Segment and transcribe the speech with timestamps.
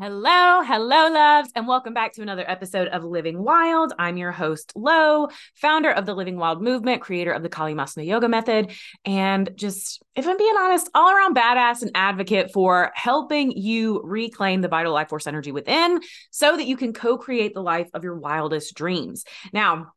[0.00, 3.92] Hello, hello, loves, and welcome back to another episode of Living Wild.
[3.98, 8.06] I'm your host, Lo, founder of the Living Wild movement, creator of the Kali Masana
[8.06, 8.72] Yoga method,
[9.04, 14.62] and just, if I'm being honest, all around badass and advocate for helping you reclaim
[14.62, 18.02] the vital life force energy within so that you can co create the life of
[18.02, 19.24] your wildest dreams.
[19.52, 19.92] Now,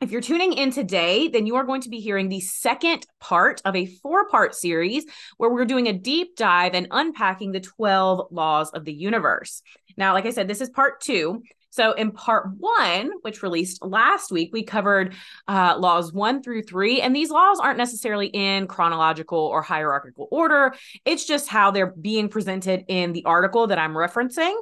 [0.00, 3.60] if you're tuning in today, then you are going to be hearing the second part
[3.66, 5.04] of a four part series
[5.36, 9.62] where we're doing a deep dive and unpacking the 12 laws of the universe.
[9.98, 11.42] Now, like I said, this is part two.
[11.72, 15.14] So, in part one, which released last week, we covered
[15.46, 17.00] uh, laws one through three.
[17.00, 22.28] And these laws aren't necessarily in chronological or hierarchical order, it's just how they're being
[22.28, 24.56] presented in the article that I'm referencing.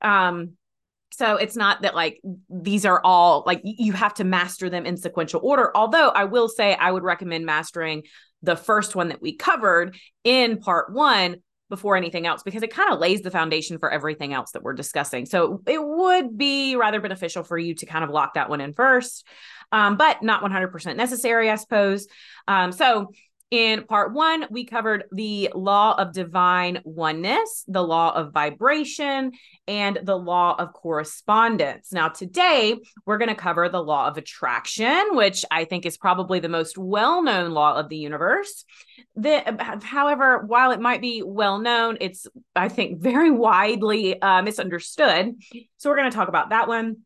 [0.00, 0.56] Um,
[1.16, 2.20] so it's not that like
[2.50, 5.74] these are all like you have to master them in sequential order.
[5.74, 8.02] Although I will say I would recommend mastering
[8.42, 11.36] the first one that we covered in part one
[11.70, 14.74] before anything else because it kind of lays the foundation for everything else that we're
[14.74, 15.24] discussing.
[15.24, 18.74] So it would be rather beneficial for you to kind of lock that one in
[18.74, 19.26] first,
[19.72, 22.08] um, but not 100% necessary, I suppose.
[22.46, 23.10] Um, so
[23.52, 29.32] in part one, we covered the law of divine oneness, the law of vibration,
[29.68, 31.92] and the law of correspondence.
[31.92, 36.40] Now, today, we're going to cover the law of attraction, which I think is probably
[36.40, 38.64] the most well known law of the universe.
[39.14, 45.36] The, however, while it might be well known, it's, I think, very widely uh, misunderstood.
[45.76, 47.05] So, we're going to talk about that one.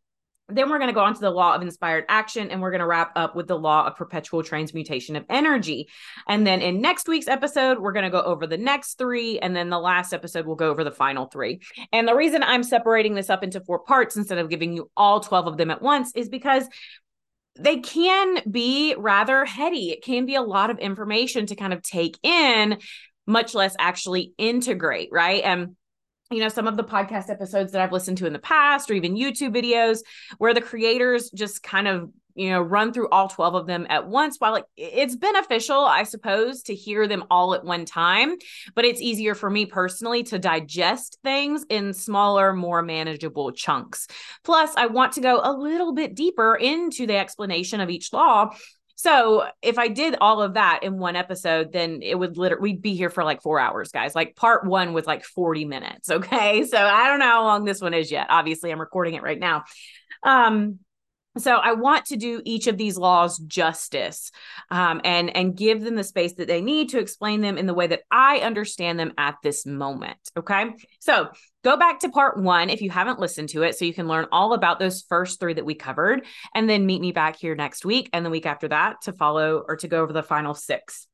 [0.52, 2.80] Then we're going to go on to the law of inspired action and we're going
[2.80, 5.88] to wrap up with the law of perpetual transmutation of energy.
[6.28, 9.38] And then in next week's episode, we're going to go over the next three.
[9.38, 11.60] And then the last episode, we'll go over the final three.
[11.92, 15.20] And the reason I'm separating this up into four parts instead of giving you all
[15.20, 16.66] 12 of them at once is because
[17.58, 19.90] they can be rather heady.
[19.90, 22.78] It can be a lot of information to kind of take in,
[23.26, 25.42] much less actually integrate, right?
[25.44, 25.76] And
[26.30, 28.94] you know, some of the podcast episodes that I've listened to in the past, or
[28.94, 30.00] even YouTube videos
[30.38, 34.06] where the creators just kind of, you know, run through all 12 of them at
[34.06, 34.36] once.
[34.38, 38.36] While it, it's beneficial, I suppose, to hear them all at one time,
[38.76, 44.06] but it's easier for me personally to digest things in smaller, more manageable chunks.
[44.44, 48.50] Plus, I want to go a little bit deeper into the explanation of each law
[49.00, 52.82] so if I did all of that in one episode, then it would literally we'd
[52.82, 54.14] be here for like four hours, guys.
[54.14, 56.10] Like part one was like 40 minutes.
[56.10, 56.64] Okay.
[56.70, 58.26] So I don't know how long this one is yet.
[58.28, 59.64] Obviously, I'm recording it right now.
[60.22, 60.80] Um,
[61.38, 64.32] so i want to do each of these laws justice
[64.70, 67.74] um, and and give them the space that they need to explain them in the
[67.74, 71.28] way that i understand them at this moment okay so
[71.62, 74.26] go back to part one if you haven't listened to it so you can learn
[74.32, 77.84] all about those first three that we covered and then meet me back here next
[77.84, 81.06] week and the week after that to follow or to go over the final six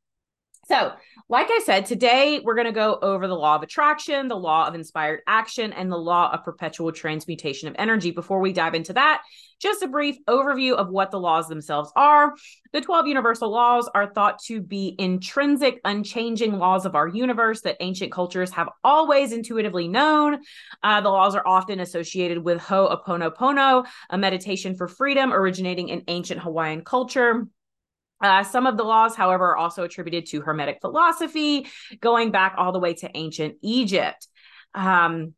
[0.68, 0.92] so,
[1.28, 4.66] like I said, today we're going to go over the law of attraction, the law
[4.66, 8.10] of inspired action, and the law of perpetual transmutation of energy.
[8.10, 9.22] Before we dive into that,
[9.60, 12.34] just a brief overview of what the laws themselves are.
[12.72, 17.76] The 12 universal laws are thought to be intrinsic, unchanging laws of our universe that
[17.80, 20.40] ancient cultures have always intuitively known.
[20.82, 26.40] Uh, the laws are often associated with Ho'oponopono, a meditation for freedom originating in ancient
[26.40, 27.46] Hawaiian culture.
[28.20, 31.66] Uh, some of the laws, however, are also attributed to Hermetic philosophy,
[32.00, 34.26] going back all the way to ancient Egypt.
[34.74, 35.34] Um,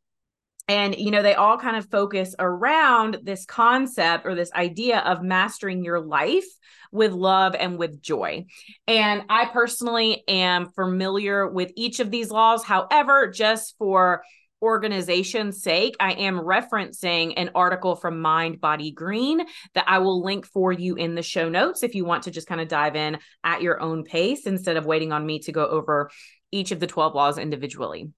[0.68, 5.22] and, you know, they all kind of focus around this concept or this idea of
[5.22, 6.44] mastering your life
[6.92, 8.44] with love and with joy.
[8.86, 12.64] And I personally am familiar with each of these laws.
[12.64, 14.22] However, just for
[14.62, 20.46] organization's sake, I am referencing an article from Mind Body Green that I will link
[20.46, 23.19] for you in the show notes if you want to just kind of dive in
[23.44, 26.10] at your own pace instead of waiting on me to go over
[26.50, 28.10] each of the 12 laws individually.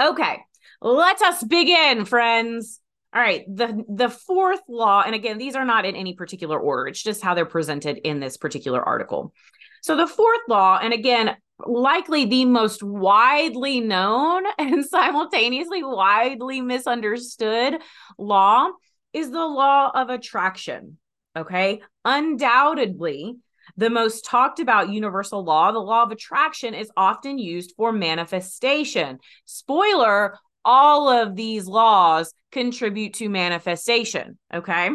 [0.00, 0.38] Okay,
[0.80, 2.80] let us begin, friends.
[3.12, 6.86] All right, the the fourth law and again these are not in any particular order.
[6.86, 9.34] It's just how they're presented in this particular article.
[9.82, 11.36] So the fourth law and again
[11.66, 17.78] likely the most widely known and simultaneously widely misunderstood
[18.18, 18.70] law
[19.12, 20.98] is the law of attraction.
[21.36, 21.80] Okay.
[22.04, 23.36] Undoubtedly,
[23.76, 29.18] the most talked about universal law, the law of attraction, is often used for manifestation.
[29.44, 34.38] Spoiler all of these laws contribute to manifestation.
[34.52, 34.90] Okay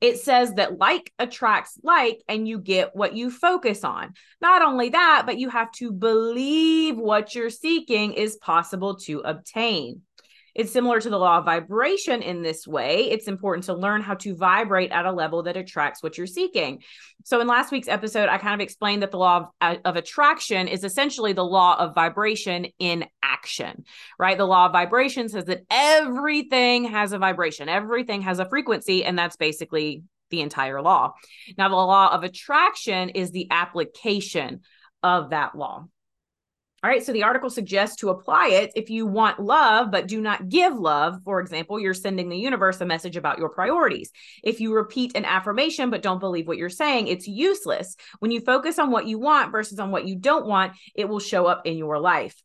[0.00, 4.14] it says that like attracts like and you get what you focus on.
[4.40, 10.02] Not only that, but you have to believe what you're seeking is possible to obtain.
[10.58, 13.08] It's similar to the law of vibration in this way.
[13.12, 16.82] It's important to learn how to vibrate at a level that attracts what you're seeking.
[17.24, 19.94] So, in last week's episode, I kind of explained that the law of, uh, of
[19.94, 23.84] attraction is essentially the law of vibration in action,
[24.18, 24.36] right?
[24.36, 29.16] The law of vibration says that everything has a vibration, everything has a frequency, and
[29.16, 31.14] that's basically the entire law.
[31.56, 34.62] Now, the law of attraction is the application
[35.04, 35.86] of that law.
[36.82, 40.20] All right, so the article suggests to apply it if you want love but do
[40.20, 41.20] not give love.
[41.24, 44.12] For example, you're sending the universe a message about your priorities.
[44.44, 47.96] If you repeat an affirmation but don't believe what you're saying, it's useless.
[48.20, 51.18] When you focus on what you want versus on what you don't want, it will
[51.18, 52.40] show up in your life.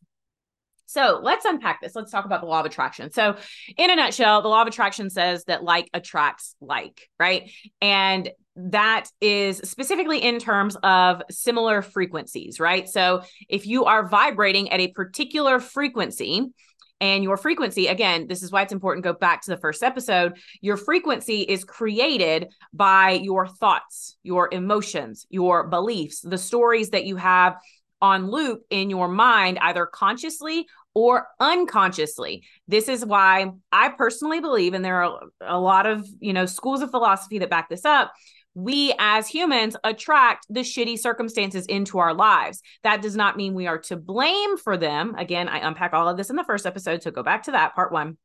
[0.86, 1.94] So let's unpack this.
[1.94, 3.12] Let's talk about the law of attraction.
[3.12, 3.36] So,
[3.76, 7.50] in a nutshell, the law of attraction says that like attracts like, right?
[7.80, 12.88] And that is specifically in terms of similar frequencies, right?
[12.88, 16.52] So, if you are vibrating at a particular frequency,
[17.00, 19.04] and your frequency, again, this is why it's important.
[19.04, 20.38] to Go back to the first episode.
[20.60, 27.16] Your frequency is created by your thoughts, your emotions, your beliefs, the stories that you
[27.16, 27.56] have
[28.00, 32.44] on loop in your mind, either consciously or unconsciously.
[32.68, 36.82] This is why I personally believe, and there are a lot of, you know, schools
[36.82, 38.12] of philosophy that back this up.
[38.54, 42.62] We as humans attract the shitty circumstances into our lives.
[42.82, 45.14] That does not mean we are to blame for them.
[45.16, 47.02] Again, I unpack all of this in the first episode.
[47.02, 48.16] So go back to that, part one.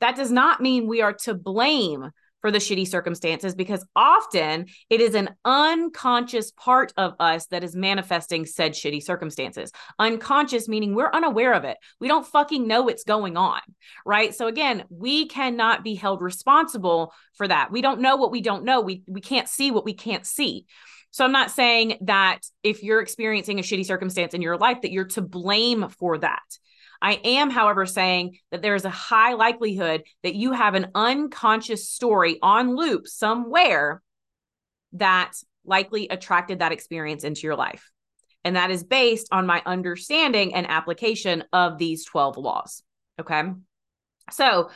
[0.00, 2.10] That does not mean we are to blame
[2.42, 7.74] for the shitty circumstances because often it is an unconscious part of us that is
[7.74, 9.72] manifesting said shitty circumstances.
[9.98, 11.78] Unconscious meaning we're unaware of it.
[12.00, 13.60] We don't fucking know what's going on,
[14.04, 14.34] right?
[14.34, 17.70] So again, we cannot be held responsible for that.
[17.70, 18.80] We don't know what we don't know.
[18.80, 20.66] We we can't see what we can't see.
[21.12, 24.92] So I'm not saying that if you're experiencing a shitty circumstance in your life that
[24.92, 26.42] you're to blame for that.
[27.02, 31.88] I am, however, saying that there is a high likelihood that you have an unconscious
[31.88, 34.00] story on loop somewhere
[34.92, 35.32] that
[35.64, 37.90] likely attracted that experience into your life.
[38.44, 42.82] And that is based on my understanding and application of these 12 laws.
[43.20, 43.42] Okay.
[44.30, 44.70] So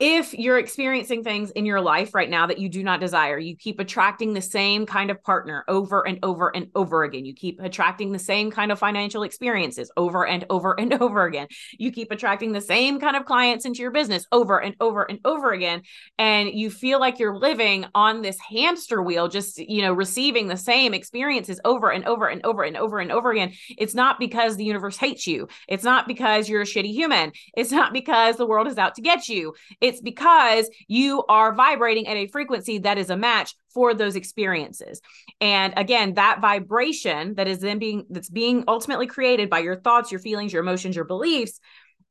[0.00, 3.54] if you're experiencing things in your life right now that you do not desire, you
[3.54, 7.26] keep attracting the same kind of partner over and over and over again.
[7.26, 11.48] You keep attracting the same kind of financial experiences over and over and over again.
[11.78, 15.20] You keep attracting the same kind of clients into your business over and over and
[15.22, 15.82] over again.
[16.18, 20.56] And you feel like you're living on this hamster wheel, just, you know, receiving the
[20.56, 23.52] same experiences over and over and over and over and over again.
[23.76, 25.48] It's not because the universe hates you.
[25.68, 27.32] It's not because you're a shitty human.
[27.54, 29.52] It's not because the world is out to get you.
[29.78, 35.00] It's because you are vibrating at a frequency that is a match for those experiences.
[35.40, 40.12] And again, that vibration that is then being that's being ultimately created by your thoughts,
[40.12, 41.58] your feelings, your emotions, your beliefs,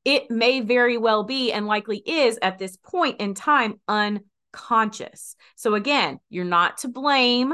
[0.06, 5.36] it may very well be and likely is at this point in time unconscious.
[5.56, 7.54] So again, you're not to blame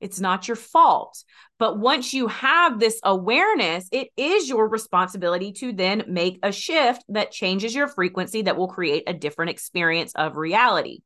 [0.00, 1.22] it's not your fault.
[1.58, 7.02] But once you have this awareness, it is your responsibility to then make a shift
[7.08, 11.00] that changes your frequency that will create a different experience of reality.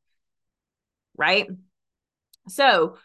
[1.16, 1.46] Right?
[2.48, 2.96] So,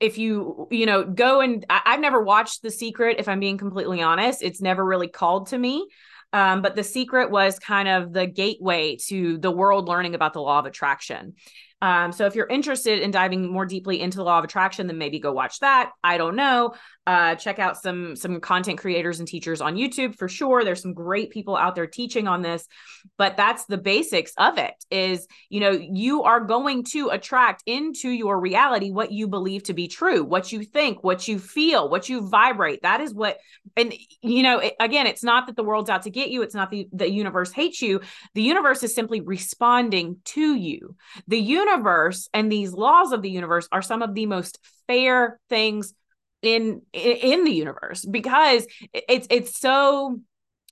[0.00, 3.56] if you you know go and I, have never watched the secret if i'm being
[3.56, 5.86] completely honest it's never really called to me
[6.32, 10.40] um, but the secret was kind of the gateway to the world learning about the
[10.40, 11.34] law of attraction
[11.82, 14.98] um, so if you're interested in diving more deeply into the law of attraction, then
[14.98, 15.90] maybe go watch that.
[16.04, 16.74] I don't know.
[17.04, 20.62] Uh, check out some some content creators and teachers on YouTube for sure.
[20.62, 22.68] There's some great people out there teaching on this,
[23.18, 24.72] but that's the basics of it.
[24.88, 29.74] Is you know you are going to attract into your reality what you believe to
[29.74, 32.82] be true, what you think, what you feel, what you vibrate.
[32.82, 33.38] That is what,
[33.76, 36.42] and you know it, again, it's not that the world's out to get you.
[36.42, 38.00] It's not the the universe hates you.
[38.34, 40.94] The universe is simply responding to you.
[41.26, 45.94] The universe and these laws of the universe are some of the most fair things
[46.42, 50.20] in in the universe because it's it's so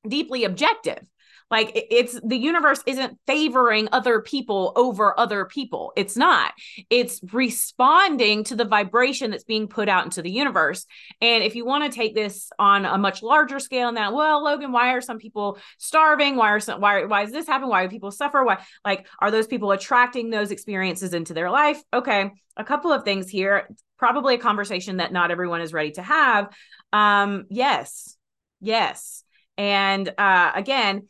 [0.07, 1.03] deeply objective
[1.50, 5.92] like it's the universe isn't favoring other people over other people.
[5.97, 6.52] It's not.
[6.90, 10.87] It's responding to the vibration that's being put out into the universe.
[11.21, 14.45] And if you want to take this on a much larger scale and that well
[14.45, 16.37] logan why are some people starving?
[16.37, 17.69] Why are some why why does this happen?
[17.69, 18.45] Why do people suffer?
[18.45, 21.83] Why like are those people attracting those experiences into their life?
[21.92, 23.69] Okay a couple of things here.
[23.99, 26.49] Probably a conversation that not everyone is ready to have.
[26.92, 28.16] Um, yes,
[28.61, 29.25] yes.
[29.57, 31.09] And uh, again,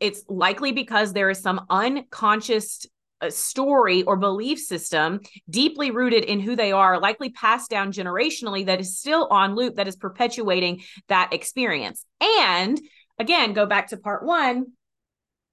[0.00, 2.86] it's likely because there is some unconscious
[3.20, 8.66] uh, story or belief system deeply rooted in who they are, likely passed down generationally,
[8.66, 12.04] that is still on loop, that is perpetuating that experience.
[12.20, 12.80] And
[13.18, 14.66] again, go back to part one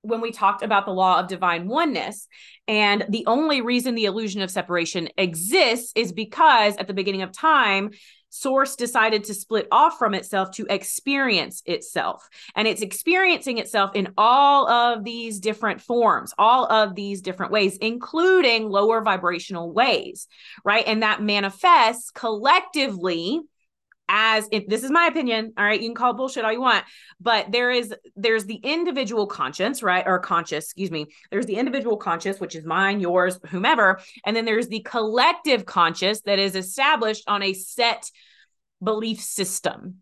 [0.03, 2.27] when we talked about the law of divine oneness.
[2.67, 7.31] And the only reason the illusion of separation exists is because at the beginning of
[7.31, 7.89] time,
[8.35, 12.27] source decided to split off from itself to experience itself.
[12.55, 17.77] And it's experiencing itself in all of these different forms, all of these different ways,
[17.77, 20.27] including lower vibrational ways,
[20.63, 20.85] right?
[20.85, 23.41] And that manifests collectively
[24.07, 26.85] as if this is my opinion all right you can call bullshit all you want
[27.19, 31.97] but there is there's the individual conscience right or conscious excuse me there's the individual
[31.97, 37.23] conscious which is mine yours whomever and then there's the collective conscious that is established
[37.27, 38.09] on a set
[38.83, 40.01] belief system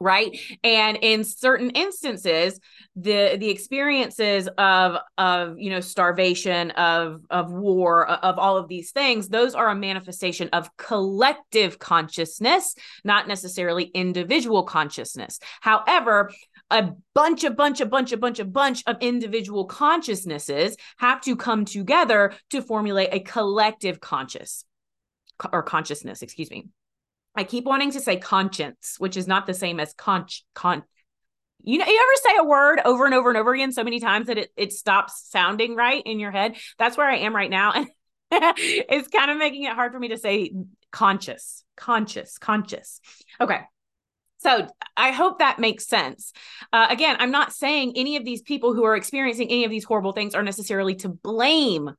[0.00, 0.38] right?
[0.62, 2.60] And in certain instances
[2.96, 8.90] the the experiences of of you know starvation of of war of all of these
[8.90, 12.74] things those are a manifestation of collective consciousness
[13.04, 15.38] not necessarily individual consciousness.
[15.60, 16.30] However
[16.70, 21.36] a bunch a bunch a bunch a bunch a bunch of individual consciousnesses have to
[21.36, 24.64] come together to formulate a collective conscious
[25.52, 26.66] or consciousness excuse me
[27.36, 30.82] I keep wanting to say conscience, which is not the same as conch con.
[31.62, 34.00] You know, you ever say a word over and over and over again so many
[34.00, 36.56] times that it it stops sounding right in your head?
[36.78, 37.88] That's where I am right now, and
[38.30, 40.52] it's kind of making it hard for me to say
[40.90, 43.00] conscious, conscious, conscious.
[43.40, 43.60] Okay.
[44.38, 46.32] So I hope that makes sense.
[46.72, 49.84] Uh, again, I'm not saying any of these people who are experiencing any of these
[49.84, 51.90] horrible things are necessarily to blame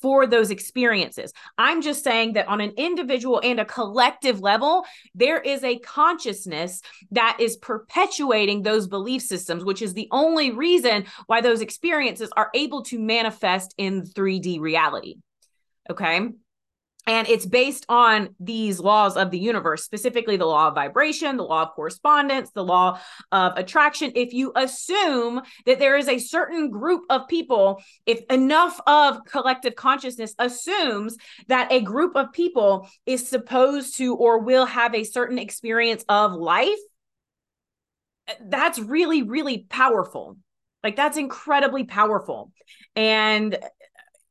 [0.00, 1.32] for those experiences.
[1.58, 4.84] I'm just saying that on an individual and a collective level,
[5.14, 11.06] there is a consciousness that is perpetuating those belief systems, which is the only reason
[11.26, 15.16] why those experiences are able to manifest in 3D reality.
[15.90, 16.30] Okay
[17.06, 21.44] and it's based on these laws of the universe specifically the law of vibration the
[21.44, 22.98] law of correspondence the law
[23.32, 24.12] of attraction.
[24.14, 29.74] If you assume that there is a certain group of people if enough of collective
[29.74, 31.16] consciousness assumes
[31.48, 36.32] that a group of people is supposed to or will have a certain experience of
[36.32, 36.78] life
[38.40, 40.36] that's really really powerful.
[40.82, 42.52] Like that's incredibly powerful.
[42.94, 43.58] And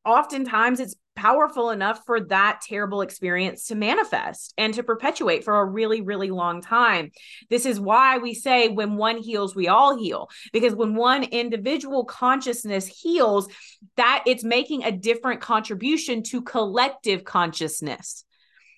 [0.05, 5.65] oftentimes it's powerful enough for that terrible experience to manifest and to perpetuate for a
[5.65, 7.11] really, really long time.
[7.49, 12.05] This is why we say when one heals, we all heal, because when one individual
[12.05, 13.47] consciousness heals,
[13.97, 18.23] that it's making a different contribution to collective consciousness.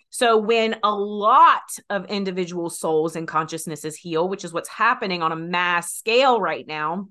[0.10, 5.34] So, when a lot of individual souls and consciousnesses heal, which is what's happening on
[5.34, 7.10] a mass scale right now,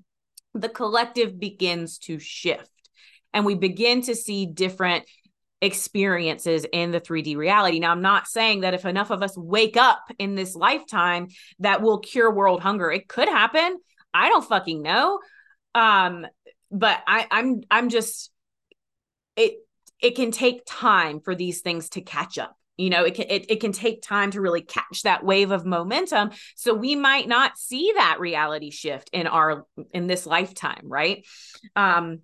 [0.55, 2.71] the collective begins to shift
[3.33, 5.05] and we begin to see different
[5.61, 7.79] experiences in the 3D reality.
[7.79, 11.27] Now, I'm not saying that if enough of us wake up in this lifetime
[11.59, 12.91] that will cure world hunger.
[12.91, 13.77] It could happen.
[14.13, 15.19] I don't fucking know.
[15.73, 16.27] Um,
[16.71, 18.31] but I, I'm I'm just
[19.35, 19.55] it
[20.01, 22.55] it can take time for these things to catch up.
[22.77, 25.65] You know, it can it, it can take time to really catch that wave of
[25.65, 26.31] momentum.
[26.55, 31.25] So we might not see that reality shift in our in this lifetime, right?
[31.75, 32.19] Um,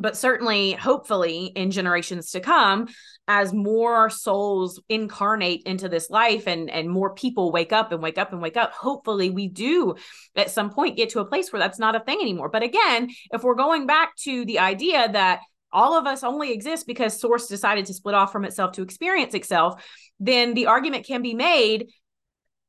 [0.00, 2.88] but certainly hopefully in generations to come
[3.28, 8.18] as more souls incarnate into this life and and more people wake up and wake
[8.18, 9.94] up and wake up hopefully we do
[10.34, 12.48] at some point get to a place where that's not a thing anymore.
[12.48, 15.40] But again if we're going back to the idea that
[15.72, 19.34] all of us only exist because source decided to split off from itself to experience
[19.34, 19.84] itself
[20.18, 21.88] then the argument can be made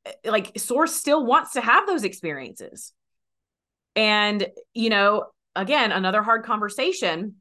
[0.04, 2.92] eh, like source still wants to have those experiences.
[3.94, 7.36] And you know again, another hard conversation.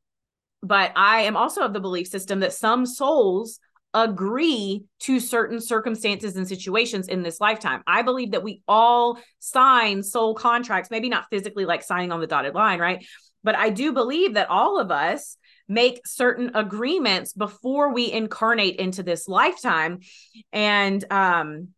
[0.64, 3.60] But I am also of the belief system that some souls
[3.94, 7.82] agree to certain circumstances and situations in this lifetime.
[7.86, 12.28] I believe that we all sign soul contracts, maybe not physically like signing on the
[12.28, 13.06] dotted line, right?
[13.44, 15.36] But I do believe that all of us
[15.68, 20.00] make certain agreements before we incarnate into this lifetime.
[20.54, 21.70] And um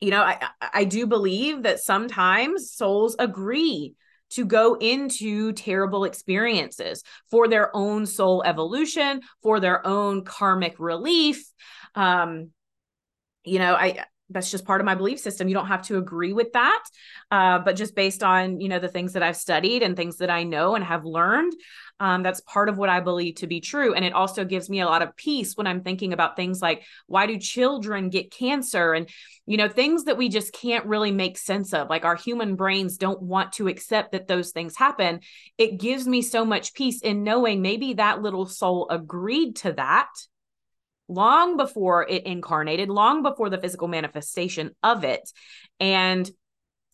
[0.00, 3.94] you know, I I do believe that sometimes souls agree
[4.30, 11.44] to go into terrible experiences for their own soul evolution, for their own karmic relief.
[11.94, 12.50] Um,
[13.44, 15.48] you know, I that's just part of my belief system.
[15.48, 16.84] You don't have to agree with that,
[17.30, 20.30] uh, but just based on you know the things that I've studied and things that
[20.30, 21.54] I know and have learned,
[22.00, 23.94] um, that's part of what I believe to be true.
[23.94, 26.84] And it also gives me a lot of peace when I'm thinking about things like
[27.06, 29.08] why do children get cancer and,
[29.46, 31.90] you know, things that we just can't really make sense of.
[31.90, 35.20] Like our human brains don't want to accept that those things happen.
[35.56, 40.08] It gives me so much peace in knowing maybe that little soul agreed to that
[41.08, 45.30] long before it incarnated, long before the physical manifestation of it.
[45.80, 46.30] And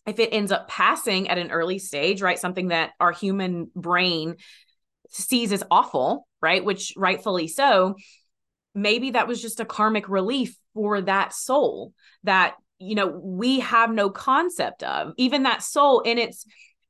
[0.07, 2.39] if it ends up passing at an early stage, right?
[2.39, 4.35] Something that our human brain
[5.09, 6.63] sees as awful, right?
[6.63, 7.95] Which rightfully so.
[8.73, 11.93] Maybe that was just a karmic relief for that soul
[12.23, 15.13] that, you know, we have no concept of.
[15.17, 16.45] Even that soul in its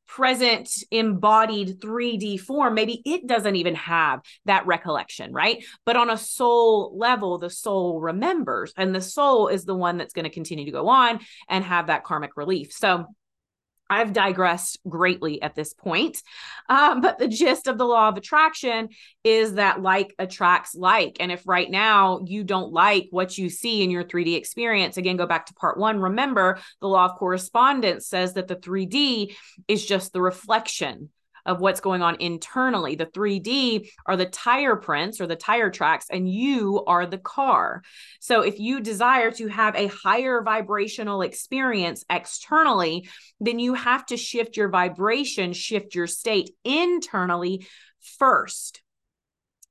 [0.07, 5.63] present embodied 3D form, maybe it doesn't even have that recollection, right?
[5.85, 10.13] But on a soul level, the soul remembers, and the soul is the one that's
[10.13, 11.19] going to continue to go on
[11.49, 12.71] and have that karmic relief.
[12.71, 13.05] So,
[13.89, 16.21] I've digressed greatly at this point.
[16.69, 18.89] Um, but the gist of the law of attraction
[19.23, 21.17] is that like attracts like.
[21.19, 25.17] And if right now you don't like what you see in your 3D experience, again,
[25.17, 25.99] go back to part one.
[25.99, 29.35] Remember, the law of correspondence says that the 3D
[29.67, 31.09] is just the reflection
[31.45, 32.95] of what's going on internally.
[32.95, 37.83] The 3D are the tire prints or the tire tracks, and you are the car.
[38.19, 43.07] So if you desire to have a higher vibrational experience externally,
[43.39, 47.67] then you have to shift your vibration, shift your state internally
[48.19, 48.81] first.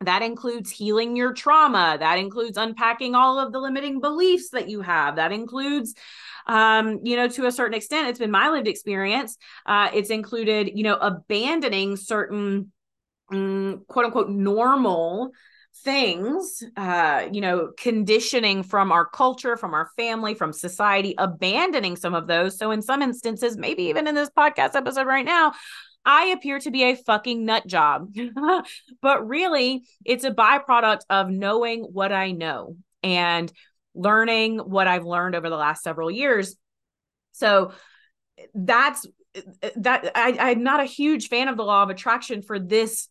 [0.00, 1.96] That includes healing your trauma.
[1.98, 5.16] That includes unpacking all of the limiting beliefs that you have.
[5.16, 5.94] That includes
[6.46, 9.38] um, you know, to a certain extent, it's been my lived experience.
[9.64, 12.70] Uh, it's included, you know, abandoning certain
[13.30, 15.30] um, quote unquote normal
[15.78, 22.14] things uh you know conditioning from our culture from our family from society abandoning some
[22.14, 25.52] of those so in some instances maybe even in this podcast episode right now
[26.04, 28.14] I appear to be a fucking nut job.
[29.02, 33.52] but really, it's a byproduct of knowing what I know and
[33.94, 36.56] learning what I've learned over the last several years.
[37.32, 37.72] So
[38.54, 39.06] that's
[39.76, 43.08] that I, I'm not a huge fan of the law of attraction for this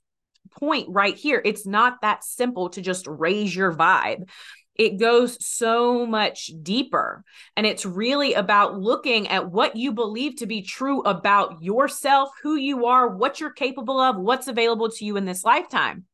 [0.60, 1.42] point right here.
[1.44, 4.30] It's not that simple to just raise your vibe.
[4.76, 7.24] It goes so much deeper.
[7.56, 12.56] And it's really about looking at what you believe to be true about yourself, who
[12.56, 16.06] you are, what you're capable of, what's available to you in this lifetime.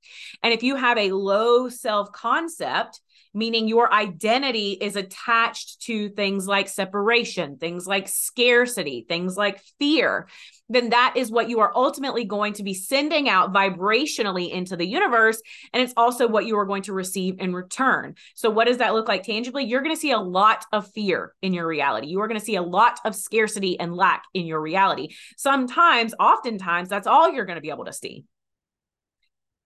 [0.43, 2.99] And if you have a low self concept,
[3.33, 10.27] meaning your identity is attached to things like separation, things like scarcity, things like fear,
[10.69, 14.85] then that is what you are ultimately going to be sending out vibrationally into the
[14.85, 15.41] universe.
[15.73, 18.15] And it's also what you are going to receive in return.
[18.35, 19.65] So, what does that look like tangibly?
[19.65, 22.07] You're going to see a lot of fear in your reality.
[22.07, 25.09] You are going to see a lot of scarcity and lack in your reality.
[25.37, 28.25] Sometimes, oftentimes, that's all you're going to be able to see.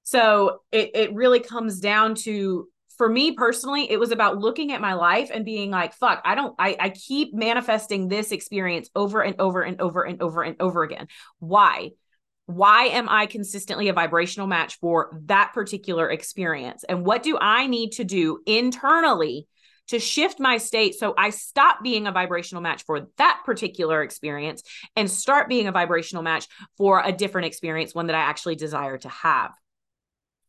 [0.04, 4.82] So it, it really comes down to for me personally, it was about looking at
[4.82, 9.22] my life and being like, fuck, I don't, I, I keep manifesting this experience over
[9.22, 11.08] and over and over and over and over again.
[11.40, 11.92] Why?
[12.46, 16.84] Why am I consistently a vibrational match for that particular experience?
[16.84, 19.48] And what do I need to do internally
[19.88, 24.64] to shift my state so I stop being a vibrational match for that particular experience
[24.96, 28.98] and start being a vibrational match for a different experience, one that I actually desire
[28.98, 29.52] to have?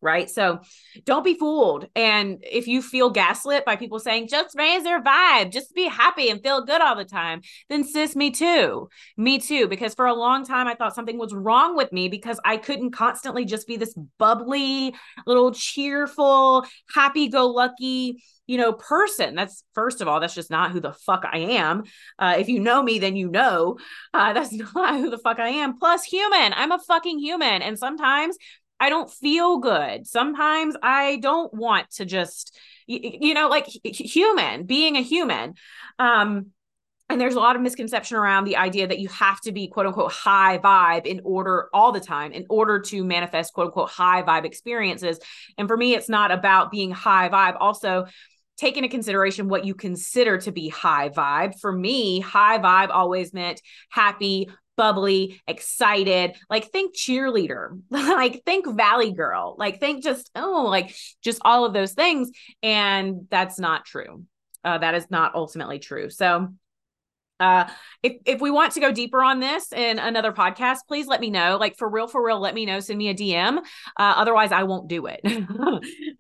[0.04, 0.30] Right?
[0.30, 0.60] So
[1.04, 1.88] don't be fooled.
[1.96, 6.28] And if you feel gaslit by people saying, just raise their vibe, just be happy
[6.28, 8.88] and feel good all the time, then sis, me too.
[9.16, 9.66] Me too.
[9.66, 12.92] Because for a long time, I thought something was wrong with me because I couldn't
[12.92, 14.94] constantly just be this bubbly,
[15.26, 16.64] little cheerful,
[16.94, 19.34] happy go lucky you know, person.
[19.34, 21.84] That's first of all, that's just not who the fuck I am.
[22.18, 23.78] Uh, if you know me, then you know
[24.12, 25.78] uh, that's not who the fuck I am.
[25.78, 26.52] Plus, human.
[26.54, 28.36] I'm a fucking human, and sometimes
[28.80, 30.06] I don't feel good.
[30.06, 35.54] Sometimes I don't want to just, you, you know, like human, being a human.
[35.98, 36.46] Um,
[37.10, 39.86] and there's a lot of misconception around the idea that you have to be quote
[39.86, 44.22] unquote high vibe in order all the time in order to manifest quote unquote high
[44.22, 45.18] vibe experiences.
[45.58, 47.56] And for me, it's not about being high vibe.
[47.60, 48.06] Also,
[48.56, 51.58] take into consideration what you consider to be high vibe.
[51.60, 53.60] For me, high vibe always meant
[53.90, 56.36] happy, bubbly, excited.
[56.50, 61.72] Like think cheerleader, like think valley girl, like think just oh, like just all of
[61.72, 62.30] those things.
[62.62, 64.24] And that's not true.
[64.64, 66.08] Uh, that is not ultimately true.
[66.10, 66.48] So
[67.40, 67.68] uh
[68.02, 71.30] if if we want to go deeper on this in another podcast please let me
[71.30, 73.62] know like for real for real let me know send me a dm uh,
[73.98, 75.20] otherwise i won't do it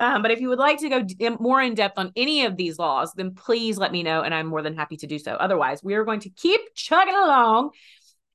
[0.00, 2.56] um, but if you would like to go d- more in depth on any of
[2.56, 5.34] these laws then please let me know and i'm more than happy to do so
[5.34, 7.70] otherwise we are going to keep chugging along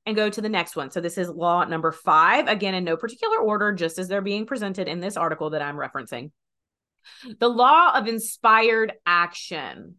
[0.06, 0.92] and go to the next one.
[0.92, 4.46] So this is law number five, again, in no particular order, just as they're being
[4.46, 6.32] presented in this article that I'm referencing.
[7.40, 9.96] The law of inspired action.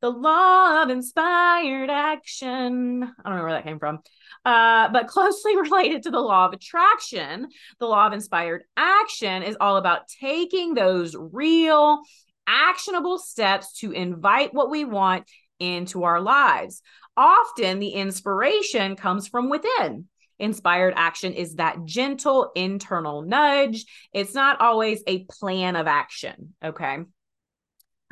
[0.00, 3.02] The law of inspired action.
[3.02, 3.98] I don't know where that came from,
[4.44, 7.48] uh, but closely related to the law of attraction.
[7.80, 12.02] The law of inspired action is all about taking those real,
[12.46, 15.28] actionable steps to invite what we want
[15.60, 16.82] into our lives.
[17.16, 20.08] Often the inspiration comes from within.
[20.38, 23.84] Inspired action is that gentle internal nudge.
[24.12, 26.54] It's not always a plan of action.
[26.64, 26.98] Okay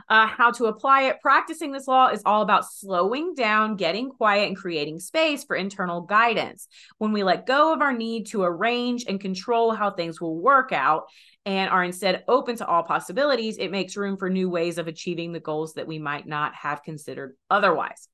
[0.09, 1.21] uh, how to apply it.
[1.21, 6.03] Practicing this law is all about slowing down, getting quiet, and creating space for internal
[6.03, 6.69] guidance.
[6.99, 10.73] When we let go of our need to arrange and control how things will work
[10.73, 11.05] out
[11.45, 15.33] and are instead open to all possibilities, it makes room for new ways of achieving
[15.33, 18.09] the goals that we might not have considered otherwise.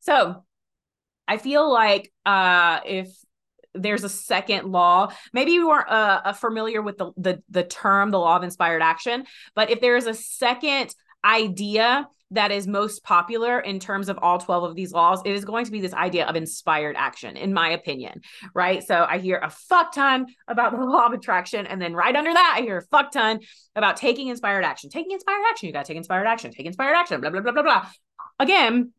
[0.00, 0.44] So,
[1.28, 3.08] I feel like uh, if
[3.74, 5.12] there's a second law.
[5.32, 8.82] Maybe you weren't uh, uh, familiar with the, the the term the law of inspired
[8.82, 9.24] action,
[9.54, 14.38] but if there is a second idea that is most popular in terms of all
[14.38, 17.52] 12 of these laws, it is going to be this idea of inspired action, in
[17.52, 18.20] my opinion.
[18.54, 18.86] Right.
[18.86, 21.66] So I hear a fuck ton about the law of attraction.
[21.66, 23.40] And then right under that, I hear a fuck ton
[23.74, 24.90] about taking inspired action.
[24.90, 25.66] Taking inspired action.
[25.66, 27.86] You got to take inspired action, take inspired action, blah, blah, blah, blah, blah.
[28.38, 28.92] Again,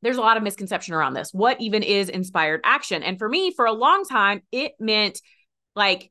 [0.00, 1.32] there's a lot of misconception around this.
[1.32, 3.02] What even is inspired action?
[3.02, 5.20] And for me, for a long time, it meant
[5.76, 6.10] like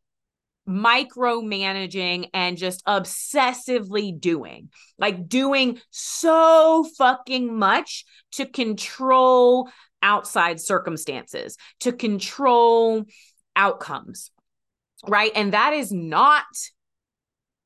[0.67, 9.69] micromanaging and just obsessively doing, like doing so fucking much to control
[10.01, 13.05] outside circumstances, to control
[13.55, 14.31] outcomes.
[15.07, 15.31] Right.
[15.35, 16.45] And that is not,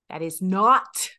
[0.09, 1.09] that is not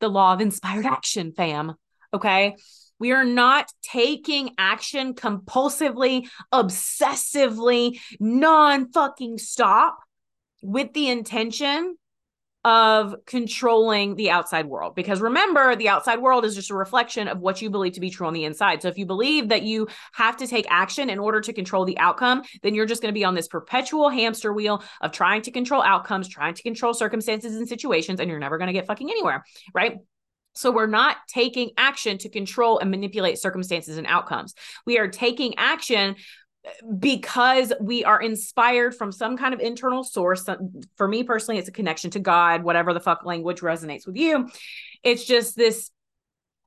[0.00, 1.74] the law of inspired action, fam.
[2.12, 2.56] Okay.
[2.98, 9.98] We are not taking action compulsively, obsessively, non fucking stop
[10.62, 11.96] with the intention
[12.64, 14.94] of controlling the outside world.
[14.94, 18.10] Because remember, the outside world is just a reflection of what you believe to be
[18.10, 18.80] true on the inside.
[18.80, 21.98] So if you believe that you have to take action in order to control the
[21.98, 25.50] outcome, then you're just going to be on this perpetual hamster wheel of trying to
[25.50, 29.10] control outcomes, trying to control circumstances and situations, and you're never going to get fucking
[29.10, 29.44] anywhere.
[29.74, 29.96] Right.
[30.54, 34.54] So we're not taking action to control and manipulate circumstances and outcomes.
[34.86, 36.16] We are taking action
[36.98, 40.48] because we are inspired from some kind of internal source.
[40.96, 44.48] For me personally, it's a connection to God, whatever the fuck language resonates with you.
[45.02, 45.90] It's just this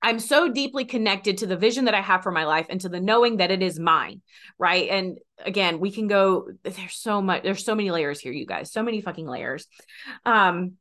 [0.01, 2.89] I'm so deeply connected to the vision that I have for my life and to
[2.89, 4.21] the knowing that it is mine,
[4.60, 4.88] right?
[4.89, 8.71] And again, we can go there's so much there's so many layers here you guys,
[8.71, 9.67] so many fucking layers.
[10.25, 10.73] Um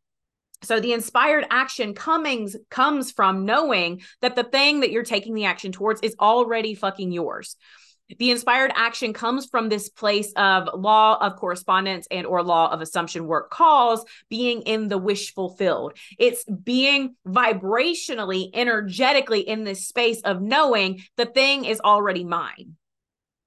[0.63, 5.45] so the inspired action comings comes from knowing that the thing that you're taking the
[5.45, 7.57] action towards is already fucking yours
[8.19, 12.81] the inspired action comes from this place of law of correspondence and or law of
[12.81, 15.97] assumption work calls being in the wish fulfilled.
[16.19, 22.77] It's being vibrationally energetically in this space of knowing the thing is already mine.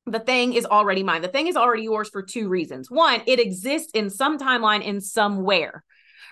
[0.06, 1.22] The thing is already mine.
[1.22, 2.90] The thing is already yours for two reasons.
[2.90, 5.84] One it exists in some timeline in somewhere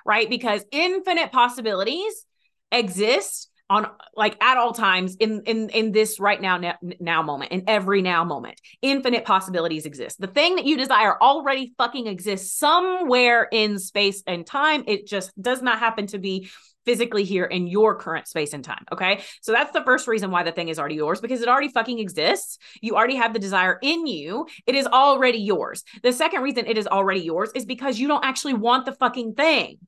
[0.05, 0.29] right?
[0.29, 2.25] Because infinite possibilities
[2.71, 6.57] exist on like at all times in in in this right now
[6.99, 11.73] now, moment in every now moment infinite possibilities exist the thing that you desire already
[11.77, 16.47] fucking exists somewhere in space and time it just does not happen to be
[16.85, 18.85] physically here in your current space and time.
[18.91, 19.23] Okay.
[19.41, 21.99] So that's the first reason why the thing is already yours because it already fucking
[21.99, 22.59] exists.
[22.81, 24.45] You already have the desire in you.
[24.67, 25.83] It is already yours.
[26.03, 29.33] The second reason it is already yours is because you don't actually want the fucking
[29.33, 29.79] thing.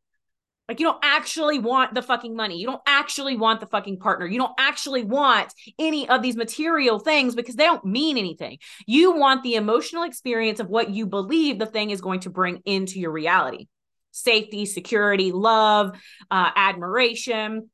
[0.68, 2.58] Like, you don't actually want the fucking money.
[2.58, 4.28] You don't actually want the fucking partner.
[4.28, 8.58] You don't actually want any of these material things because they don't mean anything.
[8.86, 12.62] You want the emotional experience of what you believe the thing is going to bring
[12.66, 13.68] into your reality
[14.12, 15.92] safety, security, love,
[16.30, 17.70] uh, admiration.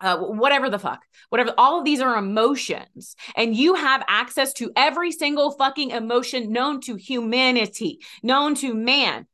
[0.00, 4.72] Uh, whatever the fuck, whatever, all of these are emotions, and you have access to
[4.74, 9.28] every single fucking emotion known to humanity, known to man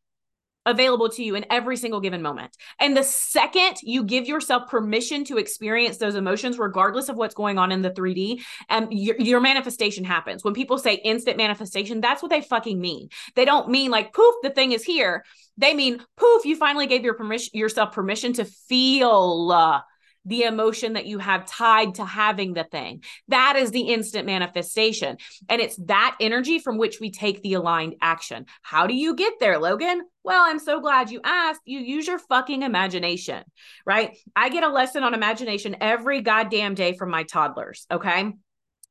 [0.69, 2.57] available to you in every single given moment.
[2.79, 7.59] And the second you give yourself permission to experience those emotions, regardless of what's going
[7.59, 10.45] on in the 3D, um, your, your manifestation happens.
[10.45, 13.09] When people say instant manifestation, that's what they fucking mean.
[13.35, 15.25] They don't mean like poof, the thing is here.
[15.57, 19.51] They mean poof, you finally gave your permission yourself permission to feel.
[19.53, 19.81] Uh,
[20.29, 23.03] the emotion that you have tied to having the thing.
[23.29, 25.17] That is the instant manifestation.
[25.49, 28.47] And it's that energy from which we take the aligned action.
[28.63, 30.03] How do you get there, Logan?
[30.23, 31.63] Well, I'm so glad you asked.
[31.65, 33.43] You use your fucking imagination,
[33.87, 34.17] right?
[34.37, 38.33] I get a lesson on imagination every goddamn day from my toddlers, okay?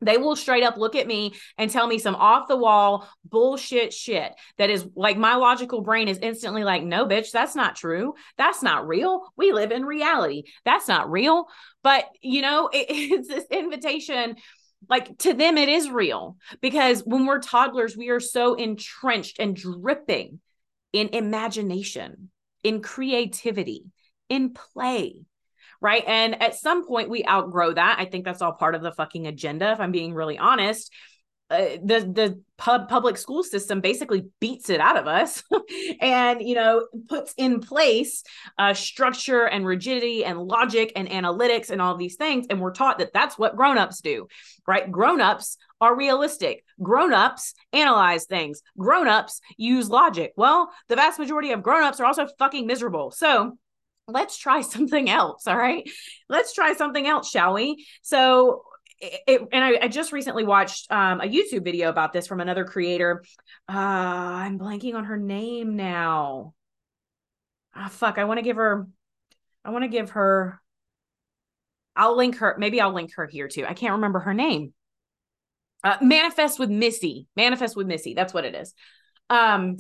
[0.01, 3.93] They will straight up look at me and tell me some off the wall bullshit
[3.93, 8.13] shit that is like my logical brain is instantly like no bitch that's not true.
[8.38, 9.31] That's not real.
[9.36, 10.43] We live in reality.
[10.65, 11.47] That's not real.
[11.83, 14.36] But you know it, it's this invitation
[14.89, 19.55] like to them it is real because when we're toddlers we are so entrenched and
[19.55, 20.39] dripping
[20.93, 22.29] in imagination
[22.63, 23.86] in creativity
[24.29, 25.25] in play
[25.81, 26.03] right?
[26.07, 27.97] And at some point, we outgrow that.
[27.99, 30.91] I think that's all part of the fucking agenda, if I'm being really honest.
[31.49, 35.43] Uh, the the pub public school system basically beats it out of us
[36.01, 38.23] and you know puts in place
[38.57, 42.97] uh, structure and rigidity and logic and analytics and all these things and we're taught
[42.97, 44.27] that that's what grown-ups do
[44.67, 51.63] right grown-ups are realistic grown-ups analyze things grown-ups use logic well the vast majority of
[51.63, 53.57] grown-ups are also fucking miserable so
[54.08, 55.89] let's try something else all right
[56.30, 58.63] let's try something else shall we so
[59.00, 62.65] it, and I, I, just recently watched um, a YouTube video about this from another
[62.65, 63.24] creator.
[63.70, 66.56] Uh, I'm blanking on her name now.
[67.76, 68.17] Ah, fuck.
[68.17, 68.88] I want to give her,
[69.63, 70.60] I want to give her,
[71.96, 72.56] I'll link her.
[72.58, 73.65] Maybe I'll link her here too.
[73.67, 74.74] I can't remember her name.
[75.84, 77.28] Uh, Manifest with Missy.
[77.36, 78.15] Manifest with Missy.
[78.15, 78.74] That's what it is.
[79.30, 79.78] Um,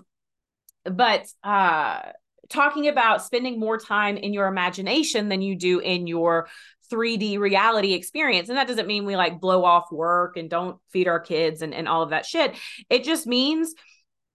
[0.83, 2.01] but uh,
[2.49, 6.47] talking about spending more time in your imagination than you do in your
[6.91, 8.49] 3D reality experience.
[8.49, 11.73] And that doesn't mean we like blow off work and don't feed our kids and,
[11.73, 12.55] and all of that shit.
[12.89, 13.73] It just means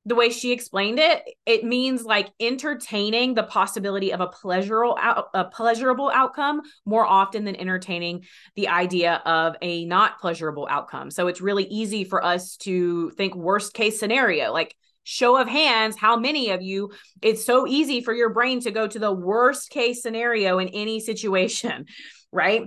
[0.04, 5.28] the way she explained it, it means like entertaining the possibility of a pleasurable out,
[5.32, 8.24] a pleasurable outcome more often than entertaining
[8.56, 11.10] the idea of a not pleasurable outcome.
[11.10, 15.96] So it's really easy for us to think worst case scenario, like show of hands
[15.96, 19.70] how many of you it's so easy for your brain to go to the worst
[19.70, 21.86] case scenario in any situation
[22.32, 22.64] right?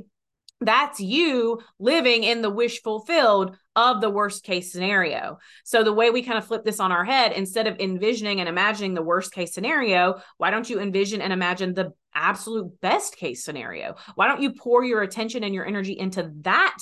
[0.62, 5.39] That's you living in the wish fulfilled of the worst case scenario.
[5.65, 8.48] So, the way we kind of flip this on our head, instead of envisioning and
[8.48, 13.43] imagining the worst case scenario, why don't you envision and imagine the absolute best case
[13.43, 13.95] scenario?
[14.15, 16.78] Why don't you pour your attention and your energy into that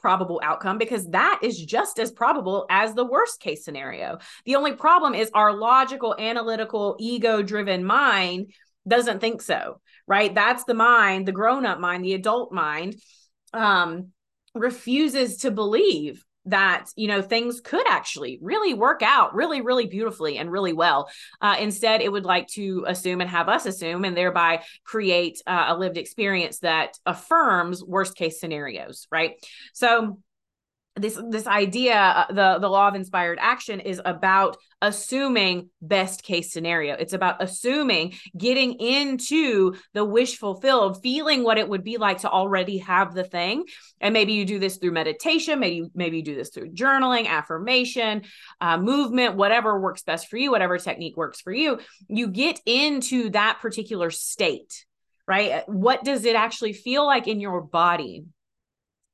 [0.00, 4.18] probable outcome because that is just as probable as the worst case scenario.
[4.44, 8.52] The only problem is our logical, analytical, ego driven mind
[8.86, 10.34] doesn't think so right?
[10.34, 12.96] That's the mind, the grown up mind, the adult mind
[13.52, 14.08] um,
[14.54, 20.38] refuses to believe that you know things could actually really work out really really beautifully
[20.38, 21.08] and really well.
[21.40, 25.66] Uh, instead it would like to assume and have us assume and thereby create uh,
[25.68, 29.34] a lived experience that affirms worst case scenarios right?
[29.72, 30.18] So
[30.98, 36.52] this this idea uh, the the law of inspired action is about assuming best case
[36.52, 36.94] scenario.
[36.94, 42.30] It's about assuming getting into the wish fulfilled feeling what it would be like to
[42.30, 43.64] already have the thing.
[44.00, 48.22] And maybe you do this through meditation maybe maybe you do this through journaling affirmation
[48.60, 51.80] uh, movement whatever works best for you whatever technique works for you.
[52.08, 54.84] You get into that particular state
[55.28, 55.68] right?
[55.68, 58.24] What does it actually feel like in your body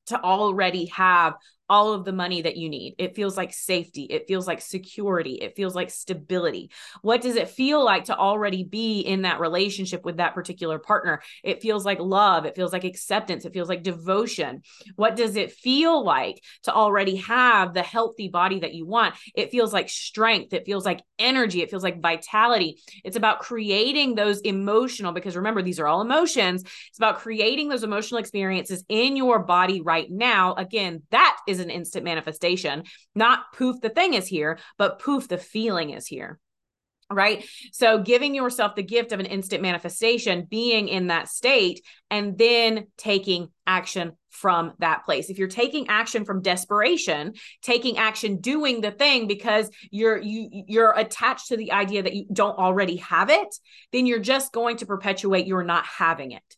[0.07, 1.35] to already have
[1.69, 2.95] all of the money that you need.
[2.99, 4.03] It feels like safety.
[4.05, 5.35] It feels like security.
[5.35, 6.71] It feels like stability.
[7.01, 11.23] What does it feel like to already be in that relationship with that particular partner?
[11.43, 12.45] It feels like love.
[12.45, 13.45] It feels like acceptance.
[13.45, 14.63] It feels like devotion.
[14.97, 19.15] What does it feel like to already have the healthy body that you want?
[19.35, 20.53] It feels like strength.
[20.53, 21.63] It feels like energy.
[21.63, 22.79] It feels like vitality.
[23.05, 26.63] It's about creating those emotional, because remember, these are all emotions.
[26.63, 30.55] It's about creating those emotional experiences in your body right now.
[30.55, 32.85] Again, that is is an instant manifestation.
[33.15, 36.39] Not poof, the thing is here, but poof, the feeling is here
[37.11, 37.45] right?
[37.73, 42.87] So giving yourself the gift of an instant manifestation, being in that state, and then
[42.97, 45.31] taking action from that place.
[45.31, 50.93] If you're taking action from desperation, taking action doing the thing because you're you you're
[50.97, 53.55] attached to the idea that you don't already have it,
[53.93, 56.57] then you're just going to perpetuate your not having it.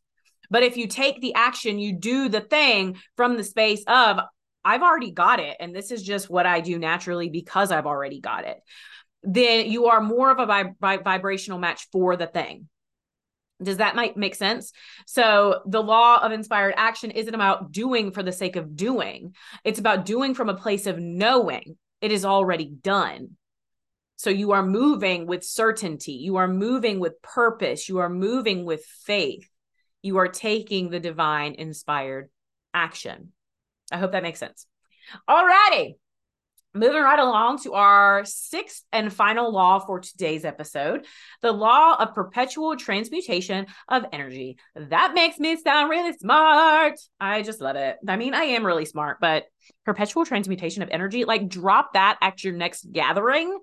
[0.48, 4.20] But if you take the action, you do the thing from the space of
[4.66, 5.56] I've already got it.
[5.60, 8.58] And this is just what I do naturally because I've already got it.
[9.22, 12.68] Then you are more of a vib- vibrational match for the thing.
[13.62, 14.72] Does that might make sense?
[15.06, 19.36] So the law of inspired action isn't about doing for the sake of doing.
[19.64, 23.36] It's about doing from a place of knowing it is already done.
[24.16, 26.12] So you are moving with certainty.
[26.14, 27.88] You are moving with purpose.
[27.88, 29.48] You are moving with faith.
[30.02, 32.30] You are taking the divine inspired
[32.74, 33.32] action.
[33.92, 34.66] I hope that makes sense.
[35.28, 35.96] All righty.
[36.74, 41.06] Moving right along to our sixth and final law for today's episode
[41.40, 44.58] the law of perpetual transmutation of energy.
[44.74, 47.00] That makes me sound really smart.
[47.18, 47.96] I just love it.
[48.06, 49.44] I mean, I am really smart, but
[49.86, 53.58] perpetual transmutation of energy, like drop that at your next gathering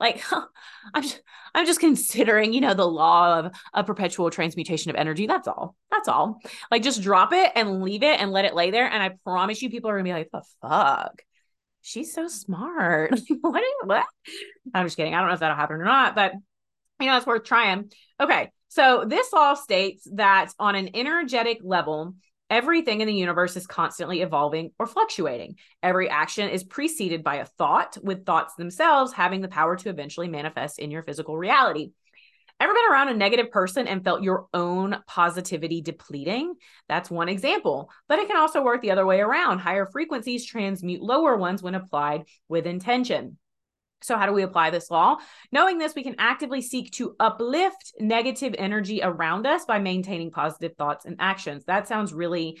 [0.00, 0.22] like
[0.94, 1.22] I'm just,
[1.54, 5.26] I'm just considering, you know, the law of a perpetual transmutation of energy.
[5.26, 5.76] That's all.
[5.90, 6.40] That's all.
[6.70, 8.88] Like just drop it and leave it and let it lay there.
[8.88, 11.22] And I promise you, people are gonna be like, the fuck.
[11.82, 13.10] She's so smart.
[13.40, 14.06] what, you, what?
[14.74, 15.14] I'm just kidding.
[15.14, 16.32] I don't know if that'll happen or not, but
[17.00, 17.90] you know, it's worth trying.
[18.20, 18.50] Okay.
[18.68, 22.14] So this law states that on an energetic level,
[22.50, 25.56] everything in the universe is constantly evolving or fluctuating.
[25.82, 30.28] Every action is preceded by a thought, with thoughts themselves having the power to eventually
[30.28, 31.92] manifest in your physical reality.
[32.60, 36.54] Ever been around a negative person and felt your own positivity depleting?
[36.88, 39.60] That's one example, but it can also work the other way around.
[39.60, 43.38] Higher frequencies transmute lower ones when applied with intention.
[44.00, 45.16] So, how do we apply this law?
[45.50, 50.76] Knowing this, we can actively seek to uplift negative energy around us by maintaining positive
[50.76, 51.64] thoughts and actions.
[51.64, 52.58] That sounds really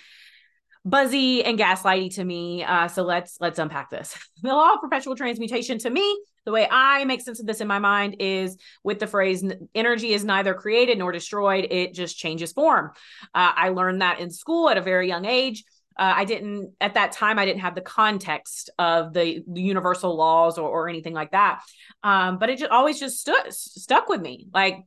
[0.84, 2.64] buzzy and gaslighty to me.
[2.64, 4.16] Uh, so let's let's unpack this.
[4.42, 7.66] The law of perpetual transmutation to me, the way I make sense of this in
[7.66, 12.52] my mind is with the phrase "energy is neither created nor destroyed; it just changes
[12.52, 12.92] form."
[13.34, 15.64] Uh, I learned that in school at a very young age
[15.98, 20.16] uh, I didn't at that time I didn't have the context of the, the universal
[20.16, 21.60] laws or, or anything like that.
[22.04, 24.46] Um, but it just always just stood stuck with me.
[24.54, 24.84] Like,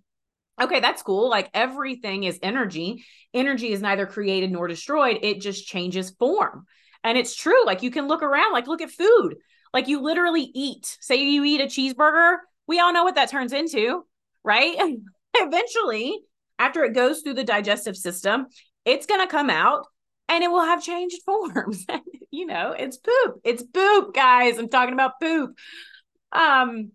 [0.61, 1.29] okay, that's cool.
[1.29, 3.03] Like everything is energy.
[3.33, 5.19] Energy is neither created nor destroyed.
[5.21, 6.65] It just changes form.
[7.03, 7.65] And it's true.
[7.65, 9.35] Like you can look around, like look at food.
[9.73, 10.97] Like you literally eat.
[11.01, 12.37] Say you eat a cheeseburger.
[12.67, 14.05] We all know what that turns into,
[14.43, 14.77] right?
[15.35, 16.19] Eventually,
[16.57, 18.47] after it goes through the digestive system,
[18.85, 19.87] it's going to come out
[20.31, 21.85] and it will have changed forms.
[22.31, 23.41] you know, it's poop.
[23.43, 24.57] It's poop, guys.
[24.57, 25.57] I'm talking about poop.
[26.31, 26.91] Um,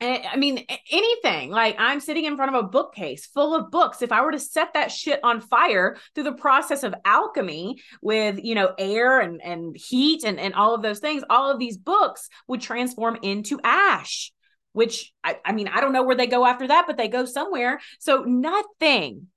[0.00, 4.02] I mean, anything like I'm sitting in front of a bookcase full of books.
[4.02, 8.42] If I were to set that shit on fire through the process of alchemy with,
[8.42, 11.78] you know, air and, and heat and, and all of those things, all of these
[11.78, 14.32] books would transform into ash,
[14.72, 17.24] which I, I mean, I don't know where they go after that, but they go
[17.24, 17.80] somewhere.
[17.98, 19.28] So nothing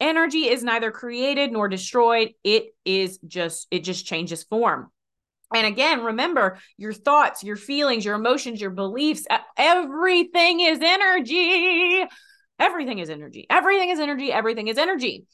[0.00, 2.32] Energy is neither created nor destroyed.
[2.44, 4.90] It is just, it just changes form.
[5.54, 12.04] And again, remember your thoughts, your feelings, your emotions, your beliefs, everything is energy.
[12.58, 13.46] Everything is energy.
[13.48, 14.32] Everything is energy.
[14.32, 15.26] Everything is energy.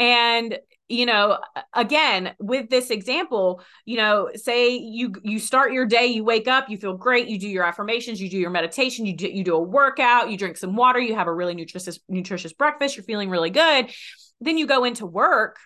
[0.00, 0.58] And
[0.88, 1.38] you know
[1.72, 6.68] again with this example you know say you you start your day you wake up
[6.68, 9.54] you feel great you do your affirmations you do your meditation you do, you do
[9.54, 13.30] a workout you drink some water you have a really nutritious nutritious breakfast you're feeling
[13.30, 13.88] really good.
[14.40, 15.58] Then you go into work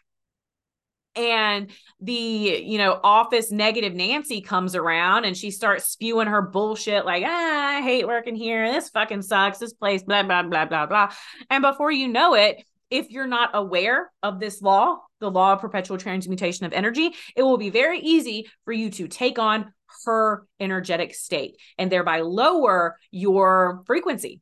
[1.16, 1.70] and
[2.00, 7.22] the you know office negative nancy comes around and she starts spewing her bullshit like
[7.24, 8.70] ah i hate working here.
[8.70, 9.58] This fucking sucks.
[9.58, 11.12] This place blah blah blah blah blah.
[11.50, 15.60] And before you know it if you're not aware of this law, the law of
[15.60, 19.72] perpetual transmutation of energy, it will be very easy for you to take on
[20.04, 24.40] her energetic state and thereby lower your frequency.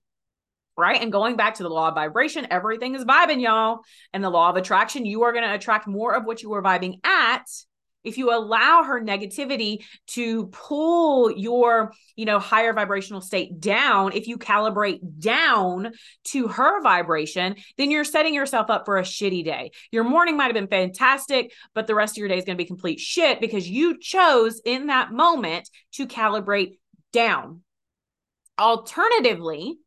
[0.77, 1.01] Right.
[1.01, 3.81] And going back to the law of vibration, everything is vibing, y'all.
[4.13, 6.63] And the law of attraction, you are going to attract more of what you are
[6.63, 7.45] vibing at
[8.05, 14.27] if you allow her negativity to pull your you know higher vibrational state down if
[14.27, 15.93] you calibrate down
[16.25, 19.71] to her vibration then you're setting yourself up for a shitty day.
[19.91, 22.63] Your morning might have been fantastic but the rest of your day is going to
[22.63, 26.79] be complete shit because you chose in that moment to calibrate
[27.13, 27.63] down.
[28.59, 29.79] Alternatively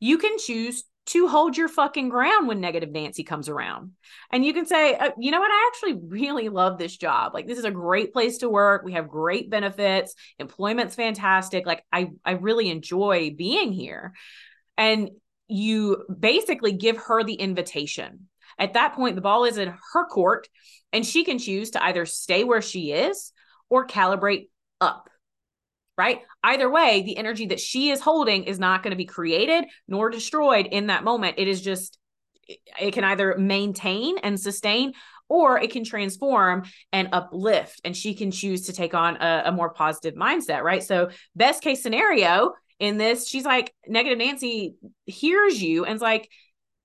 [0.00, 3.92] you can choose to hold your fucking ground when negative Nancy comes around.
[4.32, 5.50] And you can say, uh, you know what?
[5.50, 7.34] I actually really love this job.
[7.34, 8.84] Like this is a great place to work.
[8.84, 10.14] We have great benefits.
[10.38, 11.66] Employment's fantastic.
[11.66, 14.14] Like I I really enjoy being here.
[14.78, 15.10] And
[15.46, 18.28] you basically give her the invitation.
[18.58, 20.48] At that point the ball is in her court
[20.92, 23.32] and she can choose to either stay where she is
[23.68, 24.48] or calibrate
[24.80, 25.10] up
[25.96, 26.22] right?
[26.42, 30.10] Either way, the energy that she is holding is not going to be created nor
[30.10, 31.36] destroyed in that moment.
[31.38, 31.98] It is just,
[32.80, 34.92] it can either maintain and sustain
[35.28, 37.80] or it can transform and uplift.
[37.84, 40.82] And she can choose to take on a, a more positive mindset, right?
[40.82, 44.74] So, best case scenario in this, she's like, negative Nancy
[45.06, 46.28] hears you and's like,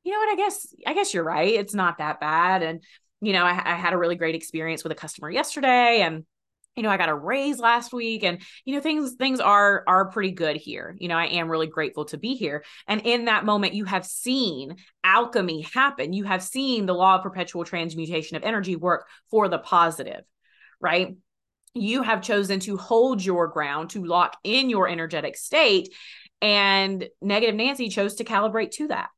[0.03, 0.29] you know what?
[0.29, 1.53] I guess, I guess you're right.
[1.53, 2.63] It's not that bad.
[2.63, 2.83] And,
[3.21, 6.25] you know, I, I had a really great experience with a customer yesterday and
[6.75, 10.09] you know i got a raise last week and you know things things are are
[10.11, 10.95] pretty good here.
[10.99, 12.63] You know i am really grateful to be here.
[12.87, 16.13] And in that moment you have seen alchemy happen.
[16.13, 20.23] You have seen the law of perpetual transmutation of energy work for the positive
[20.79, 21.15] right?
[21.73, 25.93] You have chosen to hold your ground to lock in your energetic state
[26.41, 29.09] and negative nancy chose to calibrate to that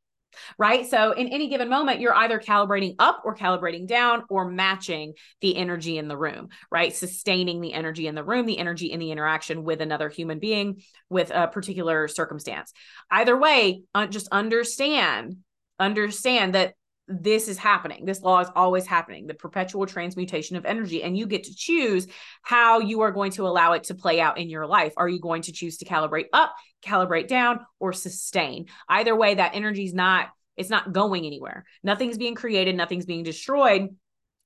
[0.57, 0.89] right?
[0.89, 5.55] So in any given moment, you're either calibrating up or calibrating down or matching the
[5.55, 6.95] energy in the room, right?
[6.95, 10.81] Sustaining the energy in the room, the energy in the interaction with another human being
[11.09, 12.73] with a particular circumstance.
[13.09, 15.37] Either way, just understand,
[15.79, 16.75] understand that
[17.11, 18.05] this is happening.
[18.05, 21.03] This law is always happening, the perpetual transmutation of energy.
[21.03, 22.07] And you get to choose
[22.41, 24.93] how you are going to allow it to play out in your life.
[24.97, 28.67] Are you going to choose to calibrate up, calibrate down, or sustain?
[28.87, 31.65] Either way, that energy is not, it's not going anywhere.
[31.83, 33.89] Nothing's being created, nothing's being destroyed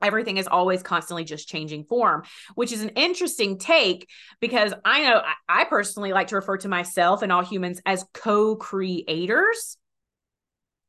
[0.02, 2.22] everything is always constantly just changing form
[2.56, 4.10] which is an interesting take
[4.42, 9.78] because i know i personally like to refer to myself and all humans as co-creators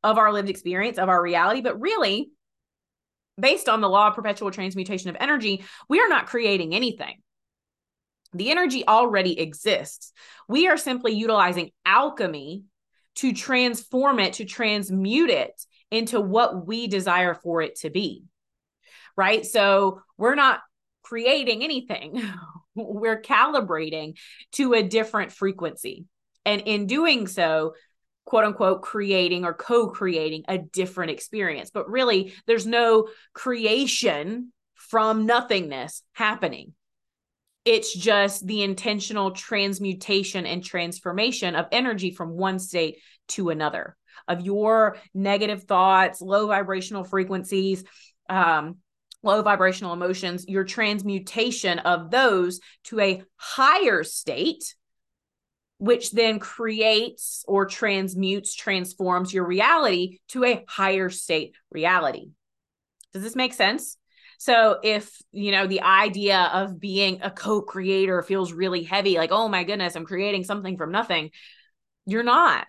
[0.06, 2.30] of our lived experience of our reality but really
[3.38, 7.16] based on the law of perpetual transmutation of energy we are not creating anything
[8.32, 10.12] the energy already exists
[10.48, 12.64] we are simply utilizing alchemy
[13.16, 15.54] to transform it to transmute it
[15.90, 18.24] into what we desire for it to be
[19.16, 19.44] right?
[19.46, 20.60] So we're not
[21.02, 22.22] creating anything,
[22.74, 24.18] we're calibrating
[24.52, 26.04] to a different frequency.
[26.44, 27.74] And in doing so,
[28.26, 31.70] quote unquote, creating or co creating a different experience.
[31.70, 36.74] But really, there's no creation from nothingness happening.
[37.64, 42.98] It's just the intentional transmutation and transformation of energy from one state
[43.28, 43.96] to another,
[44.28, 47.82] of your negative thoughts, low vibrational frequencies,
[48.28, 48.76] um,
[49.22, 54.74] low vibrational emotions, your transmutation of those to a higher state,
[55.78, 62.30] which then creates or transmutes, transforms your reality to a higher state reality.
[63.12, 63.96] Does this make sense?
[64.38, 69.48] So if, you know, the idea of being a co-creator feels really heavy, like, oh
[69.48, 71.30] my goodness, I'm creating something from nothing,
[72.04, 72.66] you're not.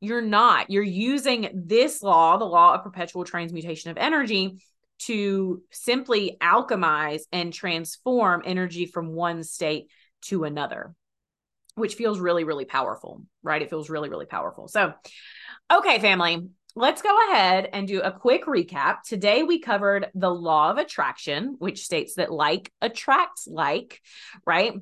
[0.00, 0.70] You're not.
[0.70, 4.58] You're using this law, the law of perpetual transmutation of energy,
[5.00, 9.88] to simply alchemize and transform energy from one state
[10.22, 10.94] to another,
[11.74, 13.62] which feels really, really powerful, right?
[13.62, 14.68] It feels really, really powerful.
[14.68, 14.92] So,
[15.72, 19.02] okay, family, let's go ahead and do a quick recap.
[19.02, 24.00] Today, we covered the law of attraction, which states that like attracts like,
[24.46, 24.74] right?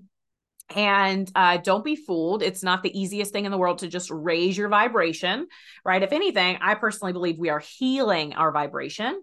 [0.74, 2.42] And uh, don't be fooled.
[2.42, 5.48] It's not the easiest thing in the world to just raise your vibration,
[5.84, 6.02] right?
[6.02, 9.20] If anything, I personally believe we are healing our vibration.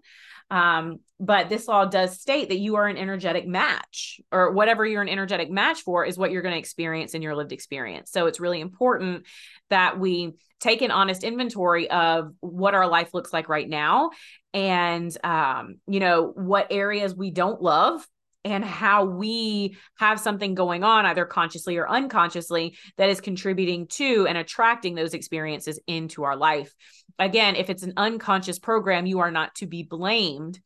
[0.50, 5.02] Um, but this law does state that you are an energetic match, or whatever you're
[5.02, 8.10] an energetic match for is what you're going to experience in your lived experience.
[8.10, 9.26] So it's really important
[9.68, 14.10] that we take an honest inventory of what our life looks like right now
[14.52, 18.06] and um, you know what areas we don't love
[18.44, 24.26] and how we have something going on either consciously or unconsciously that is contributing to
[24.26, 26.74] and attracting those experiences into our life
[27.20, 30.58] again if it's an unconscious program you are not to be blamed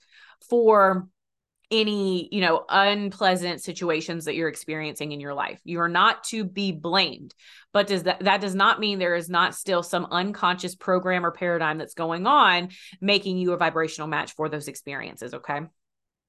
[0.48, 1.06] for
[1.70, 5.60] any you know unpleasant situations that you're experiencing in your life.
[5.64, 7.34] You are not to be blamed.
[7.72, 11.32] But does that that does not mean there is not still some unconscious program or
[11.32, 12.68] paradigm that's going on
[13.00, 15.62] making you a vibrational match for those experiences okay?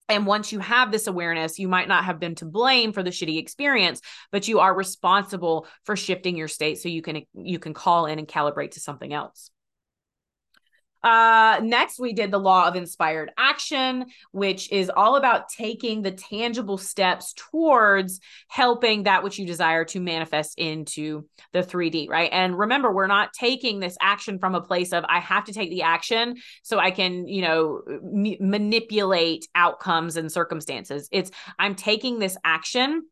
[0.07, 3.09] And once you have this awareness, you might not have been to blame for the
[3.09, 4.01] shitty experience,
[4.31, 8.19] but you are responsible for shifting your state so you can you can call in
[8.19, 9.49] and calibrate to something else.
[11.05, 16.09] Uh, next, we did the law of inspired action, which is all about taking the
[16.09, 22.31] tangible steps towards helping that which you desire to manifest into the 3D, right?
[22.33, 25.69] And remember, we're not taking this action from a place of I have to take
[25.69, 31.07] the action so I can, you know, m- manipulate outcomes and circumstances.
[31.11, 31.29] It's
[31.59, 33.03] I'm taking this action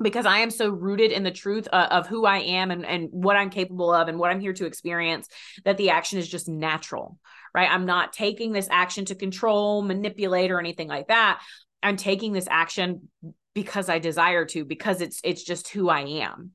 [0.00, 3.08] because I am so rooted in the truth uh, of who I am and, and
[3.10, 5.28] what I'm capable of and what I'm here to experience
[5.64, 7.18] that the action is just natural,
[7.54, 7.70] right?
[7.70, 11.40] I'm not taking this action to control, manipulate, or anything like that.
[11.82, 13.08] I'm taking this action
[13.54, 16.50] because I desire to, because it's it's just who I am,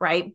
[0.00, 0.32] right?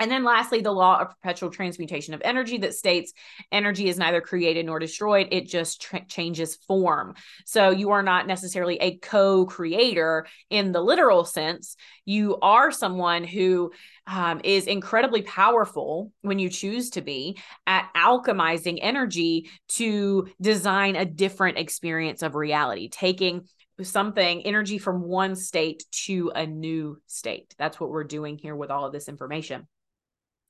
[0.00, 3.12] And then lastly, the law of perpetual transmutation of energy that states
[3.52, 7.14] energy is neither created nor destroyed, it just changes form.
[7.44, 11.76] So you are not necessarily a co creator in the literal sense.
[12.06, 13.72] You are someone who
[14.06, 21.04] um, is incredibly powerful when you choose to be at alchemizing energy to design a
[21.04, 23.46] different experience of reality, taking
[23.82, 27.54] something energy from one state to a new state.
[27.58, 29.66] That's what we're doing here with all of this information.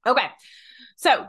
[0.07, 0.27] Okay.
[0.97, 1.29] So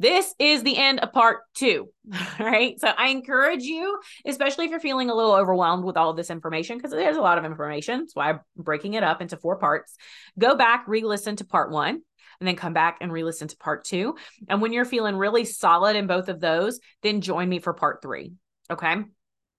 [0.00, 1.90] this is the end of part two.
[2.12, 2.80] All right.
[2.80, 6.30] So I encourage you, especially if you're feeling a little overwhelmed with all of this
[6.30, 8.00] information, because there's a lot of information.
[8.00, 9.96] That's why I'm breaking it up into four parts.
[10.38, 12.00] Go back, re listen to part one,
[12.40, 14.16] and then come back and re listen to part two.
[14.48, 18.00] And when you're feeling really solid in both of those, then join me for part
[18.00, 18.32] three.
[18.70, 18.96] Okay.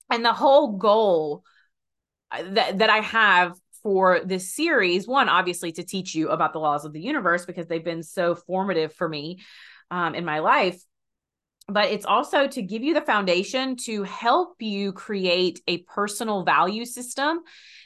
[0.10, 1.44] And the whole goal
[2.32, 3.54] uh, that, that I have
[3.84, 7.68] for this series one obviously to teach you about the laws of the universe because
[7.68, 9.40] they've been so formative for me
[9.90, 10.82] um, in my life
[11.68, 16.86] but it's also to give you the foundation to help you create a personal value
[16.86, 17.40] system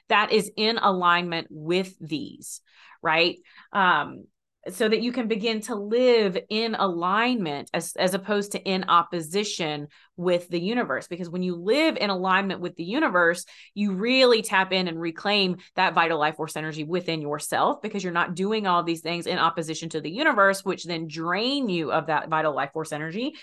[0.09, 2.61] that is in alignment with these
[3.05, 3.37] right?
[3.71, 4.25] Um
[4.69, 9.87] so that you can begin to live in alignment as, as opposed to in opposition
[10.17, 11.07] with the universe.
[11.07, 13.45] Because when you live in alignment with the universe,
[13.75, 18.13] you really tap in and reclaim that vital life force energy within yourself because you're
[18.13, 22.07] not doing all these things in opposition to the universe, which then drain you of
[22.07, 23.35] that vital life force energy.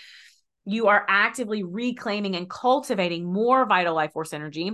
[0.65, 4.73] You are actively reclaiming and cultivating more vital life force energy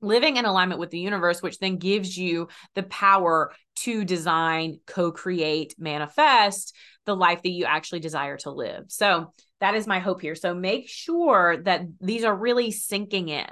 [0.00, 5.12] living in alignment with the universe, which then gives you the power to design, co
[5.12, 6.74] create, manifest
[7.04, 8.84] the life that you actually desire to live.
[8.88, 10.34] So, that is my hope here.
[10.34, 13.46] So make sure that these are really sinking in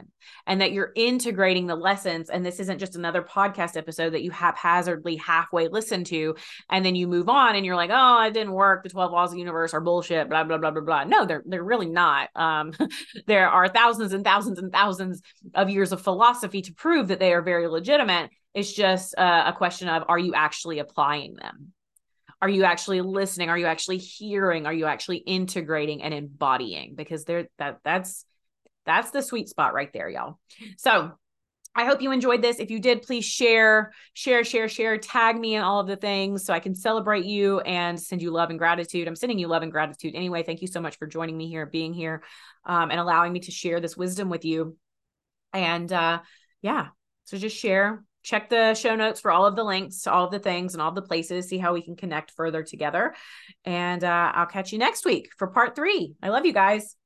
[0.46, 2.30] and that you're integrating the lessons.
[2.30, 6.36] And this isn't just another podcast episode that you haphazardly halfway listen to
[6.70, 8.84] and then you move on and you're like, oh, it didn't work.
[8.84, 11.04] The 12 laws of the universe are bullshit, blah, blah, blah, blah, blah.
[11.04, 12.28] No, they're they're really not.
[12.36, 12.72] Um,
[13.26, 15.22] there are thousands and thousands and thousands
[15.54, 18.30] of years of philosophy to prove that they are very legitimate.
[18.54, 21.72] It's just uh, a question of are you actually applying them?
[22.42, 27.24] Are you actually listening are you actually hearing are you actually integrating and embodying because
[27.24, 28.24] there that that's
[28.84, 30.38] that's the sweet spot right there y'all
[30.76, 31.12] so
[31.78, 32.58] I hope you enjoyed this.
[32.58, 36.46] If you did, please share, share, share, share, tag me in all of the things
[36.46, 39.06] so I can celebrate you and send you love and gratitude.
[39.06, 40.42] I'm sending you love and gratitude anyway.
[40.42, 42.22] Thank you so much for joining me here, being here,
[42.64, 44.78] um, and allowing me to share this wisdom with you.
[45.52, 46.20] And uh,
[46.62, 46.88] yeah,
[47.24, 50.40] so just share, check the show notes for all of the links all of the
[50.40, 53.14] things and all the places, see how we can connect further together.
[53.64, 56.14] And uh, I'll catch you next week for part three.
[56.20, 56.96] I love you guys.